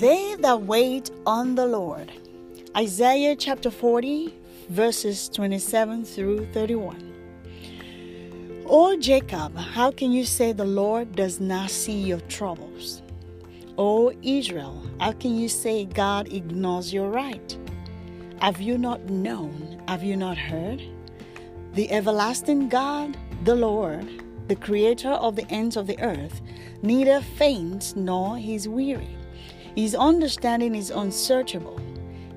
They 0.00 0.34
that 0.36 0.62
wait 0.62 1.10
on 1.26 1.56
the 1.56 1.66
Lord. 1.66 2.10
Isaiah 2.74 3.36
chapter 3.36 3.70
40, 3.70 4.34
verses 4.70 5.28
27 5.28 6.06
through 6.06 6.46
31. 6.54 7.12
O 8.64 8.96
Jacob, 8.96 9.54
how 9.58 9.90
can 9.90 10.10
you 10.10 10.24
say 10.24 10.52
the 10.52 10.64
Lord 10.64 11.14
does 11.14 11.38
not 11.38 11.68
see 11.68 12.00
your 12.00 12.20
troubles? 12.30 13.02
O 13.76 14.10
Israel, 14.22 14.82
how 15.00 15.12
can 15.12 15.36
you 15.36 15.50
say 15.50 15.84
God 15.84 16.32
ignores 16.32 16.94
your 16.94 17.10
right? 17.10 17.58
Have 18.40 18.58
you 18.58 18.78
not 18.78 19.10
known? 19.10 19.82
Have 19.86 20.02
you 20.02 20.16
not 20.16 20.38
heard? 20.38 20.82
The 21.74 21.92
everlasting 21.92 22.70
God, 22.70 23.18
the 23.44 23.54
Lord, 23.54 24.08
the 24.48 24.56
creator 24.56 25.10
of 25.10 25.36
the 25.36 25.46
ends 25.50 25.76
of 25.76 25.86
the 25.86 26.00
earth, 26.00 26.40
neither 26.80 27.20
faints 27.20 27.94
nor 27.96 28.38
is 28.38 28.66
weary. 28.66 29.18
His 29.76 29.94
understanding 29.94 30.74
is 30.74 30.90
unsearchable. 30.90 31.80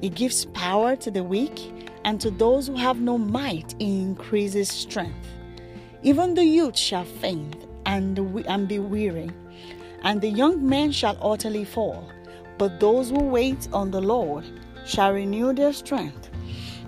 He 0.01 0.09
gives 0.09 0.45
power 0.45 0.95
to 0.97 1.09
the 1.09 1.23
weak, 1.23 1.73
and 2.05 2.19
to 2.21 2.29
those 2.29 2.67
who 2.67 2.75
have 2.75 2.99
no 2.99 3.17
might, 3.17 3.75
he 3.79 4.01
increases 4.01 4.69
strength. 4.69 5.27
Even 6.03 6.33
the 6.33 6.43
youth 6.43 6.77
shall 6.77 7.05
faint 7.05 7.65
and, 7.85 8.17
and 8.47 8.67
be 8.67 8.79
weary, 8.79 9.29
and 10.03 10.21
the 10.21 10.29
young 10.29 10.67
men 10.67 10.91
shall 10.91 11.17
utterly 11.21 11.65
fall. 11.65 12.09
But 12.57 12.79
those 12.79 13.09
who 13.09 13.19
wait 13.19 13.67
on 13.73 13.91
the 13.91 14.01
Lord 14.01 14.45
shall 14.85 15.13
renew 15.13 15.53
their 15.53 15.73
strength. 15.73 16.29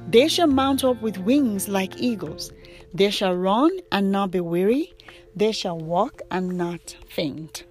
They 0.07 0.27
shall 0.27 0.47
mount 0.47 0.83
up 0.83 1.02
with 1.02 1.17
wings 1.17 1.67
like 1.67 1.99
eagles. 1.99 2.52
They 2.93 3.09
shall 3.09 3.35
run 3.35 3.71
and 3.91 4.11
not 4.11 4.31
be 4.31 4.39
weary. 4.39 4.93
They 5.35 5.52
shall 5.52 5.79
walk 5.79 6.21
and 6.29 6.57
not 6.57 6.95
faint. 7.09 7.63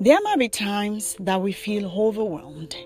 There 0.00 0.20
might 0.22 0.38
be 0.38 0.48
times 0.48 1.16
that 1.20 1.40
we 1.40 1.52
feel 1.52 1.90
overwhelmed 1.90 2.76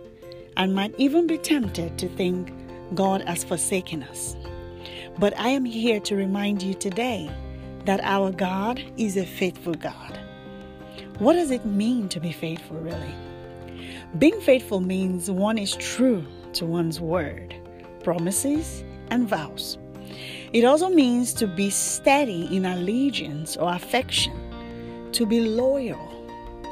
and 0.57 0.75
might 0.75 0.95
even 0.99 1.27
be 1.27 1.39
tempted 1.39 1.99
to 1.99 2.09
think 2.09 2.53
God 2.95 3.23
has 3.23 3.45
forsaken 3.45 4.03
us. 4.03 4.37
But 5.19 5.39
I 5.39 5.49
am 5.49 5.65
here 5.65 6.01
to 6.01 6.17
remind 6.17 6.63
you 6.63 6.75
today 6.75 7.31
that 7.85 8.01
our 8.03 8.31
God 8.31 8.83
is 8.97 9.17
a 9.17 9.27
faithful 9.27 9.75
God. 9.75 10.19
What 11.19 11.35
does 11.35 11.51
it 11.51 11.65
mean 11.65 12.09
to 12.09 12.21
be 12.21 12.33
faithful, 12.33 12.79
really? 12.79 13.15
Being 14.19 14.41
faithful 14.41 14.81
means 14.81 15.31
one 15.31 15.59
is 15.59 15.77
true 15.77 16.27
to 16.55 16.67
one's 16.67 17.01
word, 17.01 17.55
promises, 18.03 18.85
and 19.11 19.29
vows. 19.29 19.79
It 20.53 20.65
also 20.65 20.89
means 20.89 21.33
to 21.35 21.47
be 21.47 21.71
steady 21.71 22.49
in 22.55 22.65
allegiance 22.65 23.57
or 23.57 23.73
affection, 23.73 24.33
to 25.13 25.27
be 25.27 25.41
loyal, 25.41 26.24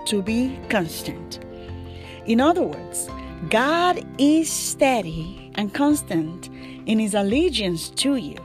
to 0.07 0.23
be 0.23 0.59
constant. 0.69 1.41
In 2.27 2.41
other 2.41 2.63
words, 2.63 3.09
God 3.51 4.05
is 4.19 4.51
steady 4.51 5.51
and 5.55 5.75
constant 5.75 6.49
in 6.87 6.99
his 6.99 7.15
allegiance 7.15 7.91
to 7.91 8.17
you. 8.17 8.37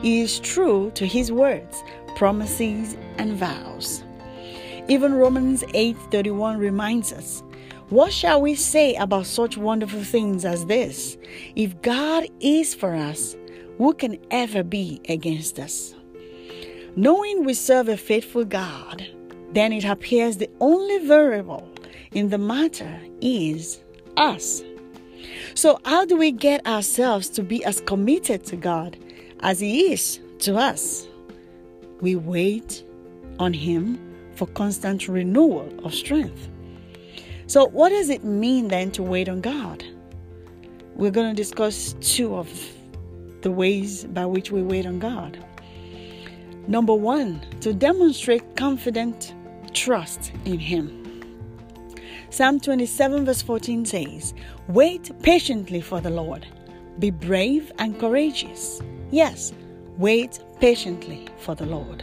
He 0.00 0.20
is 0.20 0.40
true 0.40 0.90
to 0.94 1.06
his 1.06 1.30
words, 1.30 1.82
promises, 2.16 2.96
and 3.18 3.34
vows. 3.34 4.02
Even 4.88 5.14
Romans 5.14 5.62
8:31 5.74 6.58
reminds 6.58 7.12
us, 7.12 7.42
what 7.88 8.12
shall 8.12 8.40
we 8.40 8.54
say 8.54 8.94
about 8.94 9.26
such 9.26 9.58
wonderful 9.58 10.02
things 10.02 10.44
as 10.44 10.64
this? 10.64 11.18
If 11.54 11.80
God 11.82 12.26
is 12.40 12.74
for 12.74 12.94
us, 12.94 13.36
who 13.76 13.92
can 13.92 14.18
ever 14.30 14.62
be 14.62 15.00
against 15.08 15.58
us? 15.58 15.94
Knowing 16.96 17.44
we 17.44 17.54
serve 17.54 17.88
a 17.88 17.96
faithful 17.96 18.44
God, 18.44 19.06
then 19.52 19.72
it 19.72 19.84
appears 19.84 20.36
the 20.36 20.50
only 20.60 21.06
variable 21.06 21.68
in 22.12 22.30
the 22.30 22.38
matter 22.38 23.00
is 23.20 23.80
us. 24.16 24.62
So, 25.54 25.78
how 25.84 26.04
do 26.04 26.16
we 26.16 26.32
get 26.32 26.66
ourselves 26.66 27.28
to 27.30 27.42
be 27.42 27.64
as 27.64 27.80
committed 27.82 28.44
to 28.46 28.56
God 28.56 28.96
as 29.40 29.60
He 29.60 29.92
is 29.92 30.20
to 30.40 30.56
us? 30.56 31.06
We 32.00 32.16
wait 32.16 32.84
on 33.38 33.52
Him 33.52 34.00
for 34.34 34.46
constant 34.46 35.08
renewal 35.08 35.68
of 35.84 35.94
strength. 35.94 36.48
So, 37.46 37.66
what 37.66 37.90
does 37.90 38.08
it 38.08 38.24
mean 38.24 38.68
then 38.68 38.90
to 38.92 39.02
wait 39.02 39.28
on 39.28 39.40
God? 39.40 39.84
We're 40.94 41.10
going 41.10 41.34
to 41.34 41.36
discuss 41.36 41.94
two 42.00 42.34
of 42.36 42.50
the 43.42 43.50
ways 43.50 44.04
by 44.04 44.26
which 44.26 44.50
we 44.50 44.62
wait 44.62 44.86
on 44.86 44.98
God. 44.98 45.42
Number 46.68 46.94
one, 46.94 47.40
to 47.60 47.72
demonstrate 47.72 48.56
confident 48.56 49.34
trust 49.74 50.32
in 50.44 50.58
Him. 50.58 51.02
Psalm 52.30 52.60
27, 52.60 53.26
verse 53.26 53.42
14 53.42 53.84
says, 53.84 54.34
Wait 54.68 55.10
patiently 55.22 55.80
for 55.80 56.00
the 56.00 56.10
Lord. 56.10 56.46
Be 56.98 57.10
brave 57.10 57.70
and 57.78 57.98
courageous. 57.98 58.80
Yes, 59.10 59.52
wait 59.98 60.42
patiently 60.58 61.28
for 61.38 61.54
the 61.54 61.66
Lord. 61.66 62.02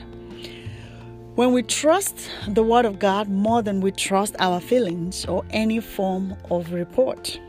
When 1.36 1.54
we 1.54 1.64
trust 1.64 2.30
the 2.48 2.64
Word 2.64 2.86
of 2.86 3.00
God 3.00 3.30
more 3.30 3.62
than 3.62 3.82
we 3.82 3.92
trust 3.92 4.36
our 4.40 4.60
feelings 4.60 5.26
or 5.26 5.46
any 5.52 5.80
form 5.80 6.36
of 6.52 6.74
report, 6.74 7.40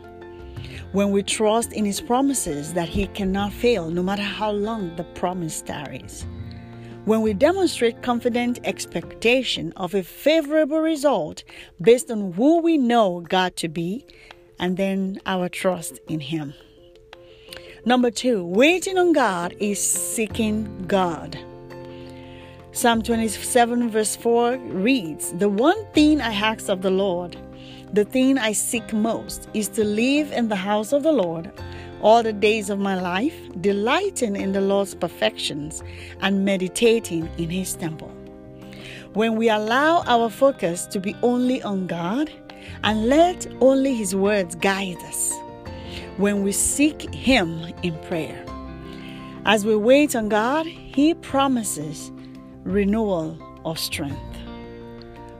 when 0.92 1.10
we 1.10 1.22
trust 1.22 1.72
in 1.72 1.84
His 1.84 2.00
promises 2.00 2.72
that 2.74 2.88
He 2.88 3.08
cannot 3.08 3.52
fail 3.52 3.90
no 3.90 4.02
matter 4.02 4.22
how 4.22 4.52
long 4.52 4.94
the 4.96 5.04
promise 5.04 5.60
tarries, 5.60 6.24
when 7.04 7.22
we 7.22 7.32
demonstrate 7.32 8.02
confident 8.02 8.58
expectation 8.64 9.72
of 9.76 9.94
a 9.94 10.02
favorable 10.02 10.80
result 10.80 11.44
based 11.80 12.10
on 12.10 12.32
who 12.32 12.60
we 12.60 12.76
know 12.76 13.20
God 13.20 13.56
to 13.56 13.68
be 13.68 14.04
and 14.58 14.76
then 14.76 15.18
our 15.26 15.48
trust 15.48 15.98
in 16.08 16.20
Him. 16.20 16.54
Number 17.86 18.10
two, 18.10 18.44
waiting 18.44 18.98
on 18.98 19.12
God 19.12 19.54
is 19.58 19.82
seeking 19.82 20.84
God. 20.86 21.38
Psalm 22.72 23.02
27, 23.02 23.90
verse 23.90 24.14
4 24.16 24.56
reads 24.58 25.32
The 25.32 25.48
one 25.48 25.84
thing 25.92 26.20
I 26.20 26.32
ask 26.32 26.68
of 26.68 26.82
the 26.82 26.90
Lord, 26.90 27.36
the 27.92 28.04
thing 28.04 28.38
I 28.38 28.52
seek 28.52 28.92
most, 28.92 29.48
is 29.54 29.68
to 29.70 29.82
live 29.82 30.30
in 30.32 30.48
the 30.48 30.56
house 30.56 30.92
of 30.92 31.02
the 31.02 31.12
Lord 31.12 31.50
all 32.02 32.22
the 32.22 32.32
days 32.32 32.70
of 32.70 32.78
my 32.78 33.00
life, 33.00 33.36
delighting 33.60 34.36
in 34.36 34.52
the 34.52 34.60
Lord's 34.60 34.94
perfections 34.94 35.82
and 36.20 36.44
meditating 36.44 37.28
in 37.38 37.50
His 37.50 37.74
temple. 37.74 38.10
When 39.12 39.36
we 39.36 39.48
allow 39.48 40.02
our 40.06 40.30
focus 40.30 40.86
to 40.86 41.00
be 41.00 41.16
only 41.22 41.62
on 41.62 41.86
God 41.86 42.30
and 42.84 43.06
let 43.06 43.46
only 43.60 43.94
His 43.94 44.14
words 44.14 44.54
guide 44.54 44.98
us, 44.98 45.32
when 46.16 46.42
we 46.42 46.52
seek 46.52 47.12
Him 47.14 47.64
in 47.82 47.98
prayer, 48.04 48.44
as 49.46 49.64
we 49.64 49.74
wait 49.74 50.14
on 50.14 50.28
God, 50.28 50.66
He 50.66 51.14
promises 51.14 52.12
renewal 52.64 53.38
of 53.64 53.78
strength. 53.78 54.18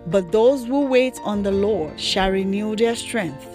But 0.06 0.32
those 0.32 0.64
who 0.64 0.86
wait 0.86 1.18
on 1.24 1.42
the 1.42 1.52
Lord 1.52 2.00
shall 2.00 2.30
renew 2.30 2.74
their 2.74 2.96
strength. 2.96 3.46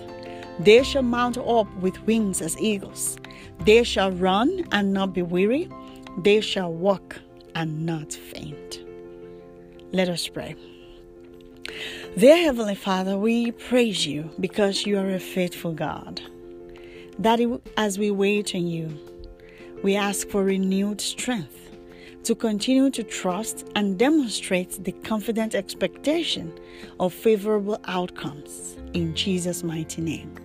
They 0.60 0.84
shall 0.84 1.04
mount 1.04 1.38
up 1.38 1.74
with 1.78 2.02
wings 2.06 2.42
as 2.42 2.58
eagles. 2.60 3.18
They 3.66 3.84
shall 3.84 4.12
run 4.12 4.66
and 4.72 4.94
not 4.94 5.14
be 5.14 5.22
weary. 5.22 5.70
They 6.20 6.42
shall 6.42 6.72
walk 6.72 7.20
and 7.56 7.86
not 7.86 8.14
faint. 8.14 8.82
Let 9.92 10.10
us 10.10 10.28
pray. 10.28 10.56
Dear 12.18 12.38
Heavenly 12.38 12.76
Father, 12.76 13.18
we 13.18 13.52
praise 13.52 14.06
you 14.06 14.30
because 14.40 14.86
you 14.86 14.98
are 14.98 15.10
a 15.10 15.20
faithful 15.20 15.74
God. 15.74 16.22
That 17.20 17.40
as 17.76 17.98
we 17.98 18.12
wait 18.12 18.56
on 18.56 18.68
you, 18.68 18.98
we 19.84 19.96
ask 19.96 20.28
for 20.30 20.44
renewed 20.44 21.02
strength 21.02 21.70
to 22.24 22.34
continue 22.34 22.90
to 22.90 23.04
trust 23.04 23.68
and 23.76 24.00
demonstrate 24.00 24.84
the 24.84 24.92
confident 24.92 25.54
expectation 25.54 26.52
of 27.00 27.14
favorable 27.14 27.80
outcomes. 27.86 28.78
In 28.94 29.14
Jesus' 29.16 29.64
mighty 29.64 30.02
name. 30.02 30.45